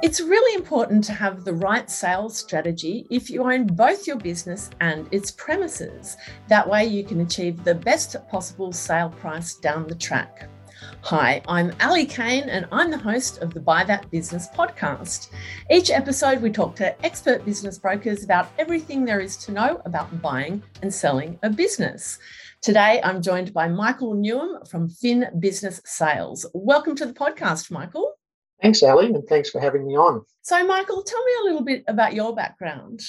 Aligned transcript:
It's 0.00 0.20
really 0.20 0.54
important 0.54 1.02
to 1.04 1.12
have 1.12 1.44
the 1.44 1.54
right 1.54 1.90
sales 1.90 2.36
strategy 2.36 3.08
if 3.10 3.28
you 3.28 3.42
own 3.42 3.66
both 3.66 4.06
your 4.06 4.14
business 4.14 4.70
and 4.80 5.08
its 5.12 5.32
premises. 5.32 6.16
That 6.46 6.68
way, 6.68 6.84
you 6.84 7.02
can 7.02 7.20
achieve 7.20 7.64
the 7.64 7.74
best 7.74 8.14
possible 8.28 8.72
sale 8.72 9.10
price 9.10 9.56
down 9.56 9.88
the 9.88 9.96
track. 9.96 10.48
Hi, 11.02 11.42
I'm 11.48 11.74
Ali 11.80 12.06
Kane, 12.06 12.48
and 12.48 12.68
I'm 12.70 12.92
the 12.92 12.98
host 12.98 13.38
of 13.38 13.52
the 13.52 13.58
Buy 13.58 13.82
That 13.82 14.08
Business 14.12 14.46
podcast. 14.54 15.30
Each 15.68 15.90
episode, 15.90 16.42
we 16.42 16.52
talk 16.52 16.76
to 16.76 17.04
expert 17.04 17.44
business 17.44 17.76
brokers 17.76 18.22
about 18.22 18.52
everything 18.56 19.04
there 19.04 19.18
is 19.18 19.36
to 19.38 19.52
know 19.52 19.82
about 19.84 20.22
buying 20.22 20.62
and 20.80 20.94
selling 20.94 21.40
a 21.42 21.50
business. 21.50 22.20
Today, 22.62 23.00
I'm 23.02 23.20
joined 23.20 23.52
by 23.52 23.66
Michael 23.66 24.14
Newham 24.14 24.68
from 24.68 24.88
Fin 24.88 25.26
Business 25.40 25.80
Sales. 25.84 26.46
Welcome 26.54 26.94
to 26.96 27.06
the 27.06 27.14
podcast, 27.14 27.72
Michael. 27.72 28.17
Thanks, 28.62 28.82
Ali, 28.82 29.06
and 29.06 29.26
thanks 29.28 29.50
for 29.50 29.60
having 29.60 29.86
me 29.86 29.96
on. 29.96 30.24
So, 30.42 30.66
Michael, 30.66 31.02
tell 31.02 31.24
me 31.24 31.32
a 31.40 31.44
little 31.44 31.64
bit 31.64 31.84
about 31.86 32.14
your 32.14 32.34
background. 32.34 33.00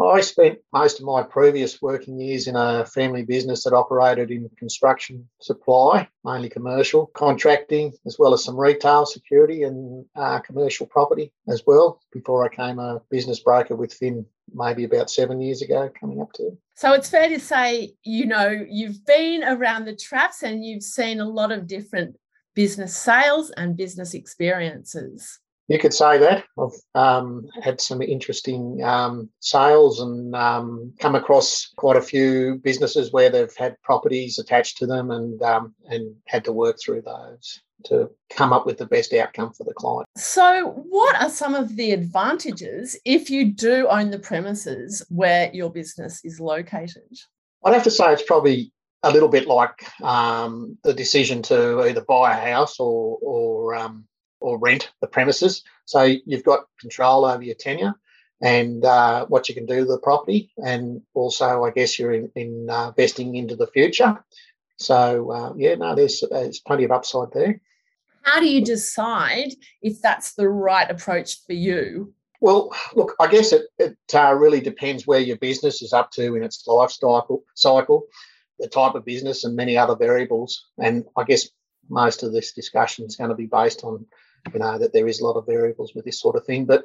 I 0.00 0.22
spent 0.22 0.58
most 0.72 0.98
of 0.98 1.06
my 1.06 1.22
previous 1.22 1.80
working 1.80 2.18
years 2.18 2.48
in 2.48 2.56
a 2.56 2.84
family 2.84 3.22
business 3.22 3.62
that 3.62 3.74
operated 3.74 4.32
in 4.32 4.50
construction 4.58 5.28
supply, 5.40 6.08
mainly 6.24 6.48
commercial, 6.48 7.06
contracting, 7.14 7.92
as 8.04 8.16
well 8.18 8.34
as 8.34 8.42
some 8.42 8.58
retail 8.58 9.06
security 9.06 9.62
and 9.62 10.04
uh, 10.16 10.40
commercial 10.40 10.86
property 10.86 11.32
as 11.48 11.62
well, 11.64 12.00
before 12.10 12.44
I 12.44 12.48
became 12.48 12.80
a 12.80 13.02
business 13.08 13.38
broker 13.38 13.76
with 13.76 13.94
Fin 13.94 14.26
maybe 14.52 14.84
about 14.84 15.10
seven 15.10 15.40
years 15.40 15.62
ago, 15.62 15.90
coming 15.98 16.20
up 16.20 16.32
to. 16.34 16.50
So 16.74 16.92
it's 16.92 17.08
fair 17.08 17.28
to 17.28 17.38
say, 17.38 17.94
you 18.02 18.26
know, 18.26 18.48
you've 18.68 19.04
been 19.06 19.44
around 19.44 19.84
the 19.84 19.96
traps 19.96 20.42
and 20.42 20.64
you've 20.64 20.82
seen 20.82 21.20
a 21.20 21.28
lot 21.28 21.52
of 21.52 21.68
different 21.68 22.16
business 22.54 22.96
sales 22.96 23.50
and 23.52 23.76
business 23.76 24.14
experiences. 24.14 25.40
You 25.68 25.78
could 25.78 25.94
say 25.94 26.18
that. 26.18 26.44
I've 26.58 26.72
um, 26.94 27.48
had 27.62 27.80
some 27.80 28.02
interesting 28.02 28.82
um, 28.84 29.30
sales 29.40 30.00
and 30.00 30.34
um, 30.36 30.92
come 31.00 31.14
across 31.14 31.72
quite 31.76 31.96
a 31.96 32.02
few 32.02 32.60
businesses 32.62 33.12
where 33.12 33.30
they've 33.30 33.56
had 33.56 33.80
properties 33.82 34.38
attached 34.38 34.76
to 34.78 34.86
them 34.86 35.10
and 35.10 35.40
um, 35.42 35.74
and 35.86 36.14
had 36.26 36.44
to 36.44 36.52
work 36.52 36.76
through 36.78 37.02
those 37.02 37.62
to 37.84 38.10
come 38.30 38.52
up 38.52 38.66
with 38.66 38.78
the 38.78 38.86
best 38.86 39.12
outcome 39.14 39.52
for 39.52 39.64
the 39.64 39.72
client. 39.74 40.06
So, 40.16 40.84
what 40.88 41.20
are 41.20 41.30
some 41.30 41.54
of 41.54 41.76
the 41.76 41.92
advantages 41.92 42.98
if 43.06 43.30
you 43.30 43.52
do 43.52 43.88
own 43.88 44.10
the 44.10 44.18
premises 44.18 45.04
where 45.08 45.50
your 45.54 45.70
business 45.70 46.22
is 46.24 46.40
located? 46.40 47.18
I'd 47.64 47.72
have 47.72 47.84
to 47.84 47.90
say 47.90 48.12
it's 48.12 48.22
probably 48.22 48.70
a 49.04 49.12
little 49.12 49.28
bit 49.28 49.46
like 49.46 49.86
um, 50.02 50.78
the 50.82 50.94
decision 50.94 51.42
to 51.42 51.82
either 51.82 52.00
buy 52.00 52.32
a 52.32 52.52
house 52.52 52.80
or 52.80 53.18
or 53.20 53.74
um, 53.74 54.04
or 54.40 54.58
rent 54.58 54.90
the 55.00 55.06
premises. 55.06 55.62
So 55.84 56.02
you've 56.02 56.44
got 56.44 56.66
control 56.80 57.24
over 57.24 57.42
your 57.42 57.54
tenure 57.54 57.94
and 58.40 58.84
uh, 58.84 59.26
what 59.26 59.48
you 59.48 59.54
can 59.54 59.66
do 59.66 59.80
with 59.80 59.88
the 59.88 59.98
property, 59.98 60.50
and 60.56 61.02
also 61.14 61.64
I 61.64 61.70
guess 61.70 61.98
you're 61.98 62.12
in, 62.12 62.30
in 62.34 62.68
uh, 62.70 62.88
investing 62.88 63.36
into 63.36 63.56
the 63.56 63.68
future. 63.68 64.24
So 64.78 65.30
uh, 65.30 65.52
yeah, 65.56 65.74
no, 65.76 65.94
there's 65.94 66.24
there's 66.30 66.60
plenty 66.60 66.84
of 66.84 66.90
upside 66.90 67.32
there. 67.32 67.60
How 68.22 68.40
do 68.40 68.48
you 68.48 68.64
decide 68.64 69.50
if 69.82 70.00
that's 70.00 70.32
the 70.32 70.48
right 70.48 70.90
approach 70.90 71.44
for 71.46 71.52
you? 71.52 72.14
Well, 72.40 72.74
look, 72.94 73.14
I 73.20 73.26
guess 73.26 73.52
it, 73.52 73.66
it 73.78 73.96
uh, 74.14 74.34
really 74.34 74.60
depends 74.60 75.06
where 75.06 75.20
your 75.20 75.36
business 75.36 75.82
is 75.82 75.92
up 75.92 76.10
to 76.12 76.34
in 76.34 76.42
its 76.42 76.66
life 76.66 76.90
cycle. 76.90 77.44
cycle 77.54 78.06
the 78.58 78.68
type 78.68 78.94
of 78.94 79.04
business 79.04 79.44
and 79.44 79.56
many 79.56 79.76
other 79.76 79.96
variables. 79.96 80.66
And 80.78 81.04
I 81.16 81.24
guess 81.24 81.48
most 81.88 82.22
of 82.22 82.32
this 82.32 82.52
discussion 82.52 83.04
is 83.04 83.16
going 83.16 83.30
to 83.30 83.36
be 83.36 83.46
based 83.46 83.84
on, 83.84 84.06
you 84.52 84.58
know, 84.58 84.78
that 84.78 84.92
there 84.92 85.08
is 85.08 85.20
a 85.20 85.26
lot 85.26 85.36
of 85.36 85.46
variables 85.46 85.94
with 85.94 86.04
this 86.04 86.20
sort 86.20 86.36
of 86.36 86.44
thing. 86.44 86.64
But 86.64 86.84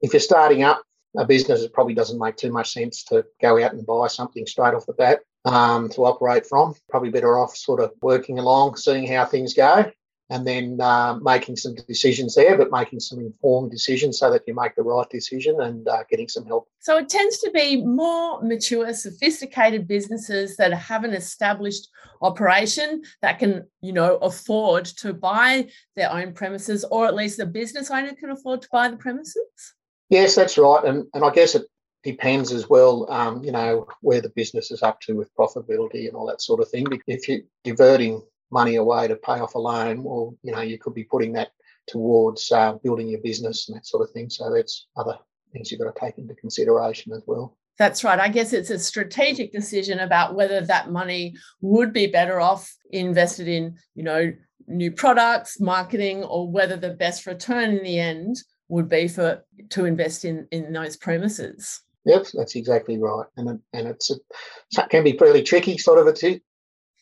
if 0.00 0.12
you're 0.12 0.20
starting 0.20 0.62
up 0.62 0.82
a 1.16 1.24
business, 1.24 1.62
it 1.62 1.72
probably 1.72 1.94
doesn't 1.94 2.18
make 2.18 2.36
too 2.36 2.52
much 2.52 2.72
sense 2.72 3.04
to 3.04 3.24
go 3.40 3.62
out 3.62 3.72
and 3.72 3.86
buy 3.86 4.06
something 4.08 4.46
straight 4.46 4.74
off 4.74 4.86
the 4.86 4.92
bat 4.92 5.20
um, 5.44 5.88
to 5.90 6.04
operate 6.04 6.46
from. 6.46 6.74
Probably 6.88 7.10
better 7.10 7.38
off 7.38 7.56
sort 7.56 7.80
of 7.80 7.92
working 8.02 8.38
along, 8.38 8.76
seeing 8.76 9.06
how 9.06 9.24
things 9.24 9.54
go, 9.54 9.90
and 10.30 10.46
then 10.46 10.78
uh, 10.80 11.18
making 11.22 11.56
some 11.56 11.74
decisions 11.74 12.34
there, 12.34 12.56
but 12.58 12.70
making 12.70 13.00
some 13.00 13.18
informed 13.18 13.70
decisions 13.70 14.18
so 14.18 14.30
that 14.30 14.42
you 14.46 14.54
make 14.54 14.74
the 14.76 14.82
right 14.82 15.08
decision 15.08 15.60
and 15.62 15.88
uh, 15.88 16.04
getting 16.10 16.28
some 16.28 16.44
help. 16.44 16.68
So 16.80 16.98
it 16.98 17.08
tends 17.08 17.38
to 17.38 17.50
be 17.50 17.82
more 17.82 18.42
mature, 18.42 18.92
sophisticated 18.92 19.88
businesses 19.88 20.56
that 20.56 20.72
have 20.72 21.04
an 21.04 21.14
established 21.14 21.88
operation 22.20 23.02
that 23.22 23.38
can, 23.38 23.66
you 23.80 23.92
know, 23.92 24.16
afford 24.16 24.84
to 24.84 25.14
buy 25.14 25.68
their 25.96 26.12
own 26.12 26.34
premises, 26.34 26.84
or 26.90 27.06
at 27.06 27.14
least 27.14 27.38
the 27.38 27.46
business 27.46 27.90
owner 27.90 28.12
can 28.14 28.30
afford 28.30 28.62
to 28.62 28.68
buy 28.70 28.88
the 28.88 28.96
premises. 28.96 29.74
Yes, 30.10 30.34
that's 30.34 30.56
right, 30.56 30.84
and 30.84 31.06
and 31.14 31.24
I 31.24 31.30
guess 31.30 31.54
it 31.54 31.66
depends 32.02 32.52
as 32.52 32.68
well, 32.68 33.10
um, 33.10 33.42
you 33.42 33.52
know, 33.52 33.86
where 34.00 34.20
the 34.20 34.30
business 34.30 34.70
is 34.70 34.82
up 34.82 35.00
to 35.02 35.14
with 35.14 35.34
profitability 35.34 36.06
and 36.06 36.16
all 36.16 36.26
that 36.26 36.40
sort 36.40 36.60
of 36.60 36.70
thing. 36.70 36.86
If 37.06 37.28
you're 37.28 37.40
diverting 37.64 38.22
money 38.50 38.76
away 38.76 39.08
to 39.08 39.16
pay 39.16 39.40
off 39.40 39.54
a 39.54 39.58
loan, 39.58 40.02
well, 40.02 40.34
you 40.42 40.52
know, 40.52 40.60
you 40.60 40.78
could 40.78 40.94
be 40.94 41.04
putting 41.04 41.32
that 41.34 41.50
towards 41.86 42.50
uh, 42.52 42.74
building 42.84 43.08
your 43.08 43.20
business 43.20 43.68
and 43.68 43.76
that 43.76 43.86
sort 43.86 44.06
of 44.06 44.12
thing. 44.12 44.28
So 44.30 44.52
that's 44.52 44.86
other 44.96 45.18
things 45.52 45.70
you've 45.70 45.80
got 45.80 45.94
to 45.94 46.00
take 46.00 46.18
into 46.18 46.34
consideration 46.34 47.12
as 47.12 47.22
well. 47.26 47.56
That's 47.78 48.02
right. 48.02 48.18
I 48.18 48.28
guess 48.28 48.52
it's 48.52 48.70
a 48.70 48.78
strategic 48.78 49.52
decision 49.52 50.00
about 50.00 50.34
whether 50.34 50.60
that 50.62 50.90
money 50.90 51.36
would 51.60 51.92
be 51.92 52.08
better 52.08 52.40
off 52.40 52.74
invested 52.90 53.46
in, 53.46 53.76
you 53.94 54.02
know, 54.02 54.32
new 54.66 54.90
products, 54.90 55.60
marketing, 55.60 56.24
or 56.24 56.50
whether 56.50 56.76
the 56.76 56.90
best 56.90 57.26
return 57.26 57.70
in 57.70 57.84
the 57.84 57.98
end 57.98 58.36
would 58.68 58.88
be 58.88 59.08
for 59.08 59.44
to 59.70 59.84
invest 59.84 60.24
in 60.24 60.46
in 60.50 60.72
those 60.72 60.96
premises. 60.96 61.80
Yep, 62.04 62.26
that's 62.34 62.56
exactly 62.56 62.98
right, 62.98 63.26
and 63.36 63.50
it, 63.50 63.58
and 63.72 63.88
it's 63.88 64.10
a, 64.10 64.14
it 64.14 64.88
can 64.90 65.04
be 65.04 65.16
fairly 65.16 65.42
tricky, 65.42 65.78
sort 65.78 65.98
of 65.98 66.06
a 66.06 66.10
and 66.26 66.40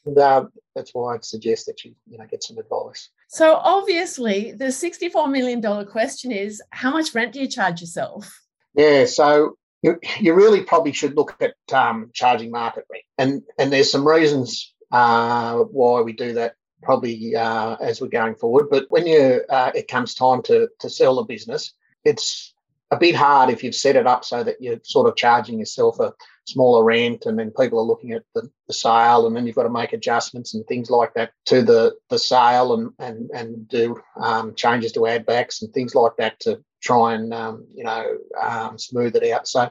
uh, 0.06 0.46
that's 0.74 0.92
why 0.92 1.14
I'd 1.14 1.24
suggest 1.24 1.66
that 1.66 1.84
you, 1.84 1.94
you 2.08 2.18
know, 2.18 2.26
get 2.26 2.42
some 2.42 2.58
advice. 2.58 3.10
So 3.28 3.54
obviously, 3.56 4.52
the 4.52 4.66
$64 4.66 5.30
million 5.30 5.86
question 5.86 6.32
is 6.32 6.62
how 6.70 6.90
much 6.90 7.14
rent 7.14 7.32
do 7.32 7.40
you 7.40 7.48
charge 7.48 7.80
yourself? 7.80 8.42
Yeah, 8.74 9.06
so 9.06 9.56
you, 9.82 9.98
you 10.20 10.34
really 10.34 10.62
probably 10.62 10.92
should 10.92 11.16
look 11.16 11.36
at 11.40 11.54
um, 11.72 12.10
charging 12.12 12.50
market 12.50 12.84
rent. 12.90 13.04
And, 13.18 13.42
and 13.58 13.72
there's 13.72 13.90
some 13.90 14.06
reasons 14.06 14.74
uh, 14.92 15.58
why 15.58 16.00
we 16.02 16.12
do 16.12 16.34
that 16.34 16.54
probably 16.82 17.34
uh, 17.34 17.76
as 17.80 18.00
we're 18.00 18.08
going 18.08 18.34
forward. 18.34 18.68
But 18.70 18.86
when 18.90 19.06
you 19.06 19.42
uh, 19.48 19.72
it 19.74 19.88
comes 19.88 20.14
time 20.14 20.42
to, 20.42 20.68
to 20.80 20.90
sell 20.90 21.18
a 21.18 21.24
business, 21.24 21.72
it's 22.04 22.54
a 22.90 22.96
bit 22.96 23.16
hard 23.16 23.50
if 23.50 23.64
you've 23.64 23.74
set 23.74 23.96
it 23.96 24.06
up 24.06 24.24
so 24.24 24.44
that 24.44 24.60
you're 24.60 24.78
sort 24.84 25.08
of 25.08 25.16
charging 25.16 25.58
yourself 25.58 25.98
a 25.98 26.14
smaller 26.46 26.84
rent 26.84 27.26
and 27.26 27.38
then 27.38 27.50
people 27.50 27.78
are 27.78 27.82
looking 27.84 28.12
at 28.12 28.22
the, 28.34 28.48
the 28.68 28.72
sale 28.72 29.26
and 29.26 29.34
then 29.34 29.46
you've 29.46 29.56
got 29.56 29.64
to 29.64 29.70
make 29.70 29.92
adjustments 29.92 30.54
and 30.54 30.64
things 30.66 30.90
like 30.90 31.12
that 31.14 31.32
to 31.44 31.62
the, 31.62 31.94
the 32.08 32.18
sale 32.18 32.74
and, 32.74 32.90
and, 32.98 33.30
and 33.34 33.68
do 33.68 34.00
um, 34.20 34.54
changes 34.54 34.92
to 34.92 35.06
add 35.06 35.26
backs 35.26 35.62
and 35.62 35.72
things 35.74 35.94
like 35.94 36.12
that 36.18 36.38
to 36.40 36.62
try 36.80 37.14
and, 37.14 37.34
um, 37.34 37.66
you 37.74 37.82
know, 37.82 38.18
um, 38.40 38.78
smooth 38.78 39.16
it 39.16 39.32
out. 39.32 39.48
So 39.48 39.62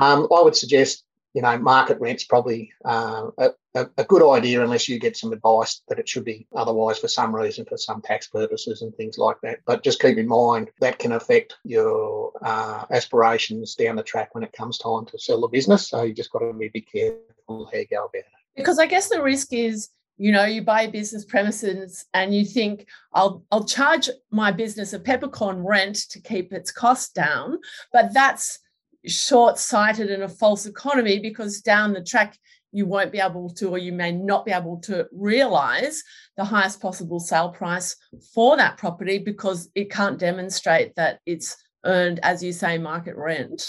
um, 0.00 0.28
I 0.32 0.42
would 0.42 0.56
suggest 0.56 1.04
you 1.34 1.42
know, 1.42 1.58
market 1.58 2.00
rent's 2.00 2.24
probably 2.24 2.72
uh, 2.84 3.28
a, 3.38 3.50
a, 3.74 4.04
good 4.04 4.22
idea 4.22 4.62
unless 4.62 4.88
you 4.88 5.00
get 5.00 5.16
some 5.16 5.32
advice 5.32 5.82
that 5.88 5.98
it 5.98 6.08
should 6.08 6.24
be 6.24 6.46
otherwise 6.54 7.00
for 7.00 7.08
some 7.08 7.34
reason, 7.34 7.64
for 7.64 7.76
some 7.76 8.00
tax 8.00 8.28
purposes 8.28 8.82
and 8.82 8.94
things 8.94 9.18
like 9.18 9.40
that. 9.42 9.58
But 9.66 9.82
just 9.82 10.00
keep 10.00 10.16
in 10.16 10.28
mind 10.28 10.70
that 10.78 11.00
can 11.00 11.10
affect 11.10 11.56
your 11.64 12.32
uh, 12.40 12.84
aspirations 12.90 13.74
down 13.74 13.96
the 13.96 14.04
track 14.04 14.32
when 14.34 14.44
it 14.44 14.52
comes 14.52 14.78
time 14.78 15.06
to 15.06 15.18
sell 15.18 15.40
the 15.40 15.48
business. 15.48 15.88
So 15.88 16.04
you 16.04 16.14
just 16.14 16.30
got 16.30 16.38
to 16.38 16.52
be 16.52 16.80
careful 16.80 17.68
how 17.72 17.78
you 17.78 17.86
go 17.90 18.04
about 18.04 18.14
it. 18.14 18.24
Because 18.54 18.78
I 18.78 18.86
guess 18.86 19.08
the 19.08 19.20
risk 19.20 19.52
is 19.52 19.88
you 20.16 20.30
know 20.30 20.44
you 20.44 20.62
buy 20.62 20.86
business 20.86 21.24
premises 21.24 22.04
and 22.14 22.32
you 22.32 22.44
think 22.44 22.86
i'll 23.14 23.42
i'll 23.50 23.64
charge 23.64 24.08
my 24.30 24.52
business 24.52 24.92
a 24.92 24.98
peppercorn 25.00 25.64
rent 25.64 25.96
to 26.08 26.20
keep 26.20 26.52
its 26.52 26.70
cost 26.70 27.16
down 27.16 27.58
but 27.92 28.14
that's 28.14 28.60
short 29.06 29.58
sighted 29.58 30.10
and 30.10 30.22
a 30.22 30.28
false 30.28 30.66
economy 30.66 31.18
because 31.18 31.60
down 31.60 31.92
the 31.92 32.02
track, 32.02 32.36
you 32.72 32.86
won't 32.86 33.12
be 33.12 33.20
able 33.20 33.48
to, 33.50 33.70
or 33.70 33.78
you 33.78 33.92
may 33.92 34.10
not 34.10 34.44
be 34.44 34.50
able 34.50 34.78
to 34.80 35.06
realize 35.12 36.02
the 36.36 36.44
highest 36.44 36.80
possible 36.80 37.20
sale 37.20 37.50
price 37.50 37.94
for 38.34 38.56
that 38.56 38.76
property 38.76 39.18
because 39.18 39.70
it 39.76 39.90
can't 39.90 40.18
demonstrate 40.18 40.94
that 40.96 41.20
it's 41.24 41.56
earned, 41.84 42.18
as 42.24 42.42
you 42.42 42.52
say, 42.52 42.76
market 42.76 43.14
rent. 43.16 43.64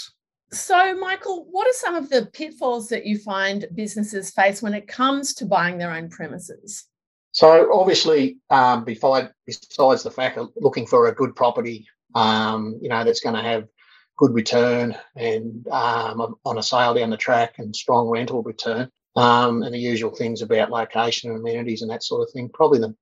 So, 0.52 0.96
Michael, 0.96 1.46
what 1.50 1.68
are 1.68 1.72
some 1.72 1.94
of 1.94 2.08
the 2.08 2.26
pitfalls 2.32 2.88
that 2.88 3.06
you 3.06 3.18
find 3.18 3.66
businesses 3.74 4.30
face 4.30 4.62
when 4.62 4.74
it 4.74 4.88
comes 4.88 5.34
to 5.34 5.46
buying 5.46 5.78
their 5.78 5.92
own 5.92 6.08
premises? 6.08 6.86
So, 7.30 7.72
obviously, 7.72 8.38
um, 8.50 8.84
besides, 8.84 9.32
the 10.02 10.12
fact 10.14 10.38
of 10.38 10.50
looking 10.56 10.86
for 10.86 11.08
a 11.08 11.14
good 11.14 11.36
property, 11.36 11.86
um, 12.14 12.78
you 12.80 12.88
know, 12.88 13.04
that's 13.04 13.20
going 13.20 13.34
to 13.36 13.42
have 13.42 13.68
good 14.16 14.34
return 14.34 14.96
and 15.14 15.66
um, 15.68 16.36
on 16.44 16.58
a 16.58 16.62
sale 16.62 16.94
down 16.94 17.10
the 17.10 17.16
track 17.16 17.54
and 17.58 17.74
strong 17.74 18.08
rental 18.08 18.42
return 18.42 18.90
um, 19.14 19.62
and 19.62 19.74
the 19.74 19.78
usual 19.78 20.14
things 20.14 20.42
about 20.42 20.70
location 20.70 21.30
and 21.30 21.40
amenities 21.40 21.82
and 21.82 21.90
that 21.90 22.02
sort 22.02 22.22
of 22.22 22.32
thing. 22.32 22.48
Probably 22.48 22.78
the 22.78 22.94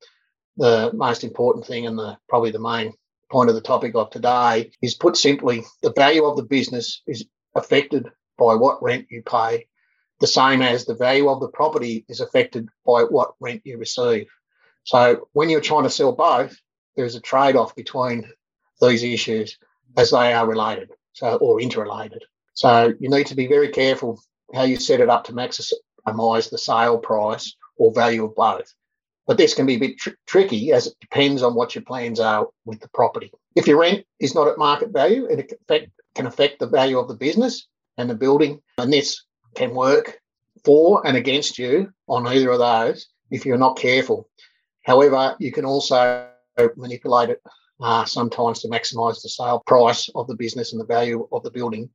the 0.56 0.93
most 0.94 1.25
important 1.25 1.66
thing 1.66 1.87
and 1.87 1.99
the 1.99 2.16
probably 2.28 2.52
the 2.52 2.61
main 2.61 2.93
point 3.31 3.49
of 3.49 3.56
the 3.56 3.61
topic 3.61 3.94
of 3.94 4.11
today 4.11 4.70
is 4.82 4.94
put 4.94 5.16
simply, 5.16 5.64
the 5.82 5.93
value 5.93 6.25
of 6.25 6.37
the 6.37 6.43
business 6.44 7.02
is 7.06 7.26
affected 7.56 8.06
by 8.38 8.55
what 8.55 8.82
rent 8.82 9.06
you 9.10 9.22
pay, 9.22 9.67
the 10.20 10.26
same 10.26 10.62
as 10.62 10.84
the 10.84 10.94
value 10.94 11.28
of 11.28 11.40
the 11.40 11.49
property 11.49 12.05
is 12.08 12.20
affected 12.20 12.69
by 12.87 13.02
what 13.02 13.34
rent 13.40 13.62
you 13.64 13.78
receive. 13.78 14.26
So 14.84 15.28
when 15.32 15.49
you're 15.49 15.60
trying 15.60 15.84
to 15.84 15.90
sell 15.90 16.12
both, 16.12 16.56
there's 16.96 17.17
a 17.17 17.20
trade-off 17.20 17.75
between 17.75 18.31
these 18.81 19.02
issues 19.02 19.58
as 19.96 20.10
they 20.10 20.32
are 20.32 20.46
related, 20.46 20.90
so 21.14 21.37
or 21.37 21.61
interrelated. 21.61 22.22
So 22.52 22.93
you 23.00 23.08
need 23.08 23.26
to 23.28 23.34
be 23.34 23.46
very 23.46 23.69
careful 23.69 24.20
how 24.52 24.64
you 24.64 24.76
set 24.76 25.00
it 25.00 25.08
up 25.08 25.25
to 25.25 25.32
maximize 25.32 26.50
the 26.50 26.58
sale 26.58 26.99
price 26.99 27.56
or 27.76 27.93
value 27.93 28.25
of 28.25 28.34
both. 28.34 28.72
But 29.26 29.38
this 29.38 29.55
can 29.55 29.66
be 29.66 29.75
a 29.75 29.78
bit 29.78 29.99
tr- 29.99 30.11
tricky 30.26 30.72
as 30.72 30.87
it 30.87 30.94
depends 31.00 31.43
on 31.43 31.55
what 31.55 31.75
your 31.75 31.82
plans 31.82 32.20
are 32.20 32.46
with 32.66 32.81
the 32.81 32.88
property. 32.88 33.32
If 33.56 33.66
your 33.66 33.81
rent 33.81 34.05
is 34.20 34.34
not 34.34 34.49
at 34.49 34.58
market 34.58 34.90
value, 34.90 35.26
it 35.26 35.52
affect, 35.62 35.90
can 36.14 36.26
affect 36.26 36.58
the 36.58 36.66
value 36.66 36.99
of 36.99 37.08
the 37.08 37.14
business 37.14 37.67
and 37.96 38.10
the 38.10 38.14
building. 38.14 38.60
And 38.78 38.93
this 38.93 39.25
can 39.55 39.75
work 39.75 40.19
for 40.64 41.06
and 41.06 41.17
against 41.17 41.58
you 41.58 41.93
on 42.08 42.26
either 42.26 42.50
of 42.50 42.58
those 42.58 43.06
if 43.31 43.46
you're 43.46 43.58
not 43.58 43.78
careful. 43.78 44.28
However, 44.82 45.37
you 45.38 45.52
can 45.52 45.64
also 45.64 46.28
manipulate 46.76 47.31
it 47.31 47.40
uh, 47.80 48.04
sometimes 48.04 48.60
to 48.60 48.68
maximise 48.68 49.22
the 49.22 49.28
sale 49.28 49.62
price 49.66 50.08
of 50.14 50.26
the 50.26 50.36
business 50.36 50.72
and 50.72 50.80
the 50.80 50.86
value 50.86 51.28
of 51.32 51.42
the 51.42 51.50
building, 51.50 51.90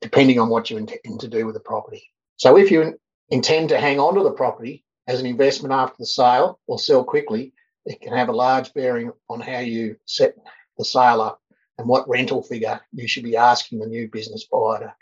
depending 0.00 0.38
on 0.38 0.48
what 0.48 0.70
you 0.70 0.76
intend 0.76 1.20
to 1.20 1.28
do 1.28 1.46
with 1.46 1.54
the 1.54 1.60
property. 1.60 2.04
So, 2.36 2.56
if 2.56 2.70
you 2.70 2.98
intend 3.30 3.70
to 3.70 3.78
hang 3.78 3.98
on 3.98 4.14
to 4.14 4.22
the 4.22 4.32
property 4.32 4.84
as 5.06 5.20
an 5.20 5.26
investment 5.26 5.72
after 5.72 5.96
the 5.98 6.06
sale 6.06 6.60
or 6.66 6.78
sell 6.78 7.04
quickly, 7.04 7.52
it 7.86 8.00
can 8.00 8.12
have 8.12 8.28
a 8.28 8.32
large 8.32 8.72
bearing 8.74 9.12
on 9.28 9.40
how 9.40 9.58
you 9.58 9.96
set 10.04 10.34
the 10.76 10.84
sale 10.84 11.20
up 11.20 11.40
and 11.78 11.88
what 11.88 12.08
rental 12.08 12.42
figure 12.42 12.80
you 12.92 13.08
should 13.08 13.24
be 13.24 13.36
asking 13.36 13.78
the 13.78 13.86
new 13.86 14.08
business 14.08 14.46
buyer 14.50 14.94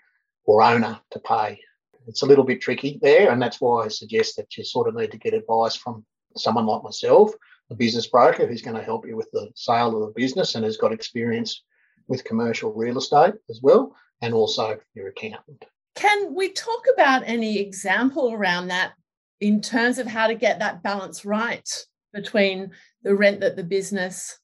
or 0.45 0.63
owner 0.63 1.01
to 1.11 1.19
pay. 1.19 1.59
It's 2.07 2.23
a 2.23 2.27
little 2.27 2.45
bit 2.45 2.61
tricky 2.61 2.99
there, 3.03 3.31
and 3.31 3.43
that's 3.43 3.61
why 3.61 3.85
I 3.85 3.89
suggest 3.89 4.37
that 4.37 4.57
you 4.57 4.65
sort 4.65 4.89
of 4.89 4.95
need 4.95 5.11
to 5.11 5.19
get 5.19 5.35
advice 5.35 5.75
from 5.75 6.05
someone 6.37 6.67
like 6.67 6.85
myself, 6.85 7.33
a 7.71 7.75
business 7.75 8.07
broker 8.07 8.47
who's 8.47 8.63
going 8.63 8.77
to 8.77 8.83
help 8.83 9.07
you 9.07 9.17
with 9.17 9.31
the 9.33 9.51
sale 9.55 9.95
of 9.95 10.09
the 10.09 10.21
business 10.21 10.55
and 10.55 10.65
has 10.65 10.77
got 10.77 10.93
experience 10.93 11.63
with 12.09 12.25
commercial 12.25 12.73
real 12.73 12.99
estate 12.99 13.35
as 13.51 13.61
well, 13.63 13.95
and 14.23 14.33
also 14.33 14.79
your 14.95 15.09
accountant. 15.09 15.65
Can 15.97 16.35
we 16.35 16.53
talk 16.53 16.85
about 16.93 17.23
any 17.27 17.59
example 17.59 18.33
around 18.33 18.69
that 18.69 18.93
in 19.41 19.61
terms 19.61 19.99
of 19.99 20.07
how 20.07 20.27
to 20.27 20.35
get 20.35 20.59
that 20.59 20.83
balance 20.83 21.25
right 21.25 21.69
between 22.13 22.71
the 23.03 23.15
rent 23.15 23.41
that 23.41 23.57
the 23.57 23.65
business 23.65 24.39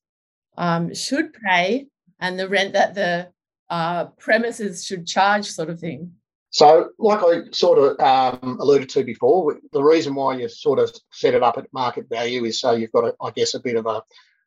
um, 0.58 0.94
should 0.94 1.32
pay 1.32 1.86
and 2.20 2.38
the 2.38 2.48
rent 2.48 2.72
that 2.72 2.94
the 2.94 3.28
uh, 3.70 4.06
premises 4.18 4.84
should 4.84 5.06
charge, 5.06 5.46
sort 5.46 5.70
of 5.70 5.80
thing? 5.80 6.12
So, 6.52 6.90
like 6.98 7.20
I 7.22 7.50
sort 7.52 7.78
of 7.78 7.98
um, 7.98 8.58
alluded 8.60 8.90
to 8.90 9.04
before, 9.04 9.58
the 9.72 9.82
reason 9.82 10.14
why 10.14 10.36
you 10.36 10.48
sort 10.50 10.78
of 10.78 10.94
set 11.10 11.32
it 11.32 11.42
up 11.42 11.56
at 11.56 11.72
market 11.72 12.10
value 12.10 12.44
is 12.44 12.60
so 12.60 12.72
you've 12.72 12.92
got, 12.92 13.04
a, 13.04 13.14
I 13.22 13.30
guess, 13.30 13.54
a 13.54 13.60
bit 13.60 13.76
of 13.76 13.86
a, 13.86 14.02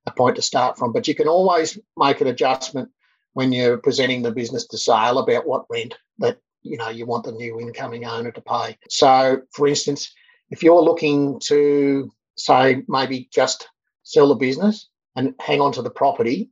a 0.06 0.12
point 0.12 0.36
to 0.36 0.44
start 0.44 0.78
from. 0.78 0.94
But 0.94 1.08
you 1.08 1.16
can 1.16 1.28
always 1.28 1.80
make 1.98 2.22
an 2.22 2.28
adjustment 2.28 2.90
when 3.34 3.52
you're 3.52 3.80
presenting 3.80 4.22
the 4.22 4.32
business 4.32 4.68
to 4.68 4.78
sale 4.78 5.18
about 5.18 5.48
what 5.48 5.66
rent 5.70 5.96
that 6.20 6.38
you 6.62 6.78
know 6.78 6.90
you 6.90 7.08
want 7.08 7.26
the 7.26 7.32
new 7.32 7.60
incoming 7.60 8.06
owner 8.06 8.32
to 8.32 8.42
pay. 8.42 8.78
So, 8.88 9.42
for 9.52 9.68
instance, 9.68 10.14
if 10.52 10.62
you're 10.62 10.82
looking 10.82 11.40
to 11.46 12.12
say 12.38 12.84
maybe 12.88 13.30
just 13.34 13.68
sell 14.04 14.28
the 14.28 14.36
business 14.36 14.90
and 15.16 15.34
hang 15.40 15.60
on 15.60 15.72
to 15.72 15.82
the 15.82 15.90
property, 15.90 16.52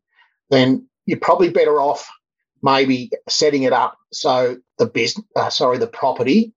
then 0.50 0.88
you're 1.06 1.20
probably 1.20 1.50
better 1.52 1.80
off 1.80 2.10
maybe 2.64 3.12
setting 3.28 3.64
it 3.64 3.74
up 3.74 3.98
so 4.12 4.58
the 4.80 4.88
business, 4.88 5.26
uh, 5.36 5.50
sorry, 5.50 5.78
the 5.78 5.88
property 5.88 6.54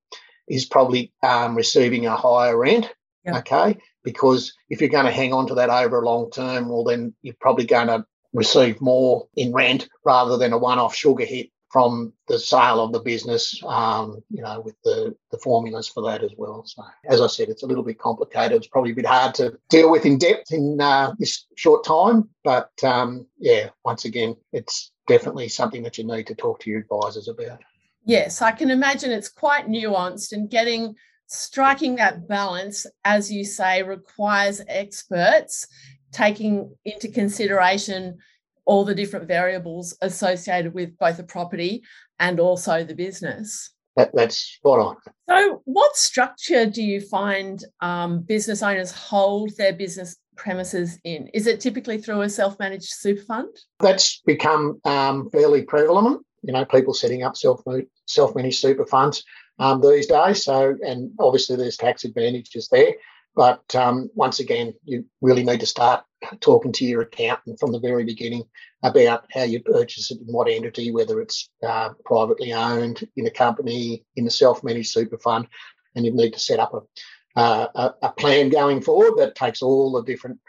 is 0.48 0.64
probably 0.64 1.12
um, 1.22 1.56
receiving 1.56 2.06
a 2.06 2.16
higher 2.16 2.56
rent. 2.56 2.90
Okay, 3.28 3.76
because 4.04 4.54
if 4.70 4.80
you're 4.80 4.88
going 4.88 5.04
to 5.04 5.10
hang 5.10 5.32
on 5.32 5.48
to 5.48 5.54
that 5.56 5.68
over 5.68 6.00
a 6.00 6.04
long 6.04 6.30
term, 6.30 6.68
well, 6.68 6.84
then 6.84 7.12
you're 7.22 7.34
probably 7.40 7.66
going 7.66 7.88
to 7.88 8.06
receive 8.32 8.80
more 8.80 9.26
in 9.34 9.52
rent 9.52 9.88
rather 10.04 10.36
than 10.36 10.52
a 10.52 10.58
one-off 10.58 10.94
sugar 10.94 11.24
hit 11.24 11.50
from 11.70 12.12
the 12.28 12.38
sale 12.38 12.80
of 12.80 12.92
the 12.92 13.00
business, 13.00 13.60
um, 13.66 14.22
you 14.30 14.42
know, 14.42 14.60
with 14.60 14.76
the, 14.84 15.14
the 15.30 15.38
formulas 15.38 15.88
for 15.88 16.02
that 16.04 16.22
as 16.22 16.30
well. 16.36 16.64
So, 16.64 16.82
as 17.08 17.20
I 17.20 17.26
said, 17.26 17.48
it's 17.48 17.62
a 17.62 17.66
little 17.66 17.82
bit 17.82 17.98
complicated. 17.98 18.56
It's 18.56 18.68
probably 18.68 18.92
a 18.92 18.94
bit 18.94 19.06
hard 19.06 19.34
to 19.36 19.58
deal 19.68 19.90
with 19.90 20.06
in 20.06 20.18
depth 20.18 20.52
in 20.52 20.80
uh, 20.80 21.14
this 21.18 21.46
short 21.56 21.84
time. 21.84 22.28
But 22.44 22.70
um, 22.82 23.26
yeah, 23.38 23.70
once 23.84 24.04
again, 24.04 24.36
it's 24.52 24.92
definitely 25.06 25.48
something 25.48 25.82
that 25.82 25.98
you 25.98 26.04
need 26.04 26.26
to 26.28 26.34
talk 26.34 26.60
to 26.60 26.70
your 26.70 26.80
advisors 26.80 27.28
about. 27.28 27.60
Yes, 28.04 28.40
I 28.40 28.52
can 28.52 28.70
imagine 28.70 29.10
it's 29.10 29.28
quite 29.28 29.68
nuanced 29.68 30.32
and 30.32 30.48
getting 30.48 30.94
striking 31.26 31.96
that 31.96 32.28
balance, 32.28 32.86
as 33.04 33.32
you 33.32 33.44
say, 33.44 33.82
requires 33.82 34.62
experts 34.68 35.66
taking 36.12 36.74
into 36.84 37.08
consideration 37.08 38.18
all 38.66 38.84
the 38.84 38.94
different 38.94 39.26
variables 39.26 39.96
associated 40.02 40.74
with 40.74 40.96
both 40.98 41.16
the 41.16 41.24
property 41.24 41.82
and 42.18 42.38
also 42.40 42.84
the 42.84 42.94
business. 42.94 43.70
That, 43.96 44.10
that's 44.12 44.36
spot 44.36 44.78
on. 44.78 44.96
So, 45.28 45.62
what 45.64 45.96
structure 45.96 46.66
do 46.66 46.82
you 46.82 47.00
find 47.00 47.64
um, 47.80 48.20
business 48.20 48.62
owners 48.62 48.92
hold 48.92 49.56
their 49.56 49.72
business 49.72 50.16
premises 50.36 50.98
in? 51.04 51.28
Is 51.28 51.46
it 51.46 51.60
typically 51.60 51.98
through 51.98 52.20
a 52.20 52.28
self 52.28 52.58
managed 52.58 52.90
super 52.90 53.22
fund? 53.22 53.48
That's 53.80 54.20
become 54.26 54.80
um, 54.84 55.30
fairly 55.30 55.62
prevalent. 55.62 56.26
You 56.42 56.52
know, 56.52 56.66
people 56.66 56.92
setting 56.92 57.22
up 57.22 57.36
self 57.36 57.62
self 58.06 58.36
managed 58.36 58.60
super 58.60 58.84
funds 58.84 59.24
um, 59.58 59.80
these 59.80 60.06
days. 60.06 60.44
So, 60.44 60.76
and 60.82 61.10
obviously 61.18 61.56
there's 61.56 61.78
tax 61.78 62.04
advantages 62.04 62.68
there. 62.70 62.94
But 63.36 63.74
um, 63.74 64.10
once 64.14 64.40
again, 64.40 64.72
you 64.84 65.04
really 65.20 65.44
need 65.44 65.60
to 65.60 65.66
start 65.66 66.04
talking 66.40 66.72
to 66.72 66.84
your 66.86 67.02
accountant 67.02 67.60
from 67.60 67.70
the 67.70 67.78
very 67.78 68.02
beginning 68.02 68.44
about 68.82 69.26
how 69.30 69.42
you 69.42 69.62
purchase 69.62 70.10
it 70.10 70.18
in 70.20 70.26
what 70.26 70.48
entity, 70.48 70.90
whether 70.90 71.20
it's 71.20 71.50
uh, 71.64 71.90
privately 72.06 72.54
owned 72.54 73.06
in 73.16 73.26
a 73.26 73.30
company, 73.30 74.04
in 74.16 74.26
a 74.26 74.30
self-managed 74.30 74.90
super 74.90 75.18
fund, 75.18 75.46
and 75.94 76.06
you 76.06 76.12
need 76.12 76.32
to 76.32 76.40
set 76.40 76.58
up 76.58 76.72
a, 76.72 77.38
uh, 77.38 77.90
a 78.02 78.10
plan 78.12 78.48
going 78.48 78.80
forward 78.80 79.18
that 79.18 79.34
takes 79.34 79.60
all 79.60 79.92
the 79.92 80.02
different 80.02 80.40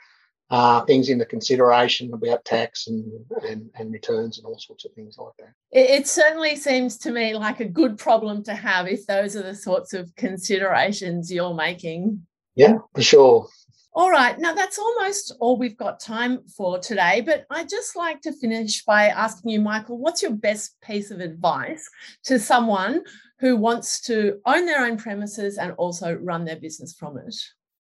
uh, 0.50 0.82
things 0.86 1.10
into 1.10 1.26
consideration 1.26 2.14
about 2.14 2.46
tax 2.46 2.88
and, 2.88 3.04
and, 3.46 3.70
and 3.76 3.92
returns 3.92 4.38
and 4.38 4.48
all 4.48 4.58
sorts 4.58 4.86
of 4.86 4.94
things 4.94 5.18
like 5.18 5.34
that. 5.40 5.50
It, 5.72 5.90
it, 5.90 6.08
certainly 6.08 6.56
seems 6.56 6.98
to 7.00 7.12
me 7.12 7.36
like 7.36 7.60
a 7.60 7.66
good 7.66 7.98
problem 7.98 8.44
to 8.44 8.54
have 8.54 8.88
if 8.88 9.06
those 9.08 9.36
are 9.36 9.44
the 9.44 9.56
sorts 9.56 9.92
of 9.94 10.16
considerations 10.16 11.30
you're 11.30 11.54
making. 11.54 12.26
Yeah, 12.58 12.80
for 12.96 13.04
sure. 13.04 13.48
All 13.94 14.10
right, 14.10 14.38
now 14.40 14.54
that's 14.54 14.80
almost 14.80 15.34
all 15.40 15.58
we've 15.58 15.78
got 15.78 16.00
time 16.00 16.40
for 16.56 16.80
today, 16.80 17.22
but 17.22 17.46
I'd 17.52 17.70
just 17.70 17.96
like 17.96 18.20
to 18.22 18.32
finish 18.32 18.84
by 18.84 19.08
asking 19.08 19.52
you, 19.52 19.62
Michael, 19.62 19.98
what's 20.00 20.22
your 20.22 20.34
best 20.34 20.76
piece 20.82 21.12
of 21.12 21.20
advice 21.20 21.88
to 22.26 22.40
someone 22.40 23.04
who 23.40 23.56
wants 23.56 24.02
to 24.02 24.40
own 24.46 24.66
their 24.66 24.86
own 24.86 24.98
premises 24.98 25.58
and 25.58 25.72
also 25.74 26.14
run 26.14 26.46
their 26.46 26.56
business 26.56 26.94
from 26.94 27.18
it? 27.20 27.36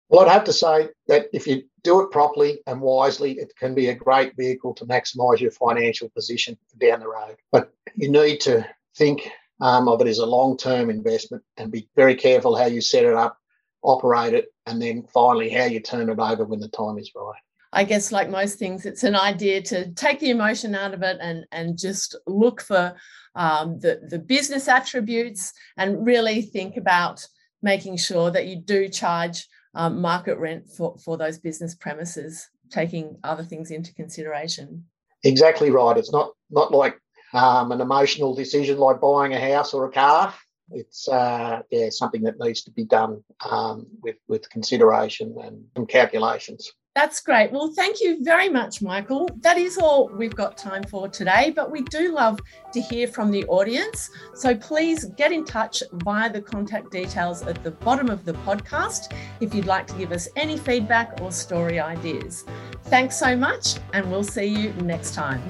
Well, 0.09 0.25
I'd 0.25 0.31
have 0.31 0.43
to 0.45 0.53
say 0.53 0.89
that 1.07 1.27
if 1.33 1.47
you 1.47 1.63
do 1.83 2.01
it 2.01 2.11
properly 2.11 2.59
and 2.67 2.81
wisely, 2.81 3.33
it 3.33 3.53
can 3.57 3.73
be 3.73 3.87
a 3.89 3.95
great 3.95 4.35
vehicle 4.35 4.73
to 4.75 4.85
maximise 4.85 5.39
your 5.39 5.51
financial 5.51 6.09
position 6.09 6.57
down 6.77 6.99
the 6.99 7.07
road. 7.07 7.37
But 7.51 7.73
you 7.95 8.11
need 8.11 8.39
to 8.41 8.67
think 8.95 9.29
um, 9.61 9.87
of 9.87 10.01
it 10.01 10.07
as 10.07 10.19
a 10.19 10.25
long 10.25 10.57
term 10.57 10.89
investment 10.89 11.43
and 11.57 11.71
be 11.71 11.89
very 11.95 12.15
careful 12.15 12.55
how 12.55 12.65
you 12.65 12.81
set 12.81 13.05
it 13.05 13.13
up, 13.13 13.37
operate 13.81 14.33
it, 14.33 14.47
and 14.65 14.81
then 14.81 15.03
finally 15.13 15.49
how 15.49 15.65
you 15.65 15.79
turn 15.79 16.09
it 16.09 16.19
over 16.19 16.45
when 16.45 16.59
the 16.59 16.69
time 16.69 16.97
is 16.97 17.11
right. 17.15 17.41
I 17.73 17.83
guess, 17.83 18.11
like 18.11 18.29
most 18.29 18.57
things, 18.57 18.85
it's 18.85 19.03
an 19.03 19.15
idea 19.15 19.61
to 19.63 19.91
take 19.91 20.19
the 20.19 20.29
emotion 20.29 20.75
out 20.75 20.93
of 20.93 21.03
it 21.03 21.17
and, 21.19 21.45
and 21.51 21.77
just 21.77 22.15
look 22.25 22.61
for 22.61 22.95
um, 23.35 23.79
the, 23.79 23.99
the 24.09 24.19
business 24.19 24.69
attributes 24.69 25.51
and 25.77 26.05
really 26.05 26.41
think 26.41 26.77
about 26.77 27.25
making 27.61 27.97
sure 27.97 28.31
that 28.31 28.47
you 28.47 28.55
do 28.55 28.87
charge 28.87 29.45
um, 29.73 29.99
market 29.99 30.37
rent 30.37 30.69
for, 30.69 30.95
for 31.03 31.17
those 31.17 31.37
business 31.37 31.75
premises, 31.75 32.47
taking 32.69 33.17
other 33.25 33.43
things 33.43 33.71
into 33.71 33.93
consideration. 33.93 34.85
Exactly 35.23 35.69
right. 35.69 35.97
It's 35.97 36.13
not 36.13 36.31
not 36.49 36.71
like 36.71 36.97
um, 37.33 37.71
an 37.71 37.81
emotional 37.81 38.33
decision 38.33 38.77
like 38.77 39.01
buying 39.01 39.33
a 39.33 39.53
house 39.53 39.73
or 39.73 39.85
a 39.85 39.91
car. 39.91 40.33
It's 40.71 41.07
uh, 41.07 41.61
yeah 41.69 41.89
something 41.89 42.23
that 42.23 42.39
needs 42.39 42.63
to 42.63 42.71
be 42.71 42.85
done 42.85 43.23
um, 43.49 43.87
with 44.01 44.17
with 44.27 44.49
consideration 44.49 45.35
and 45.75 45.87
calculations. 45.87 46.73
That's 46.95 47.19
great. 47.19 47.51
Well, 47.51 47.73
thank 47.75 47.99
you 47.99 48.23
very 48.23 48.47
much, 48.47 48.81
Michael. 48.81 49.29
That 49.41 49.57
is 49.57 49.77
all 49.77 50.07
we've 50.07 50.33
got 50.33 50.57
time 50.57 50.81
for 50.83 51.09
today, 51.09 51.51
but 51.53 51.69
we 51.69 51.81
do 51.81 52.13
love 52.13 52.39
to 52.71 52.79
hear 52.79 53.05
from 53.05 53.31
the 53.31 53.43
audience. 53.47 54.09
So 54.33 54.55
please 54.55 55.03
get 55.17 55.33
in 55.33 55.43
touch 55.43 55.83
via 55.91 56.31
the 56.31 56.41
contact 56.41 56.91
details 56.91 57.43
at 57.43 57.61
the 57.65 57.71
bottom 57.71 58.09
of 58.09 58.23
the 58.23 58.31
podcast 58.31 59.13
if 59.41 59.53
you'd 59.53 59.65
like 59.65 59.87
to 59.87 59.93
give 59.95 60.13
us 60.13 60.29
any 60.37 60.57
feedback 60.57 61.19
or 61.21 61.33
story 61.33 61.81
ideas. 61.81 62.45
Thanks 62.85 63.19
so 63.19 63.35
much, 63.35 63.75
and 63.91 64.09
we'll 64.09 64.23
see 64.23 64.45
you 64.45 64.71
next 64.75 65.15
time. 65.15 65.43